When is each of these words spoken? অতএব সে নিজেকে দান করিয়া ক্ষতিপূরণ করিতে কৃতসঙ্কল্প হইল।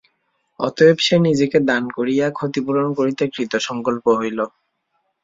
অতএব 0.59 0.97
সে 0.99 1.15
নিজেকে 1.19 1.57
দান 1.69 1.83
করিয়া 1.97 2.25
ক্ষতিপূরণ 2.31 2.87
করিতে 2.97 3.23
কৃতসঙ্কল্প 3.33 4.05
হইল। 4.19 4.39